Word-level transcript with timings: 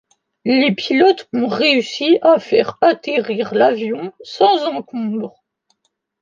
Les 0.45 0.73
pilotes 0.73 1.29
ont 1.31 1.45
réussi 1.45 2.17
à 2.23 2.39
faire 2.39 2.79
atterrir 2.81 3.53
l'avion 3.53 4.11
sans 4.23 4.65
encombre. 4.65 5.35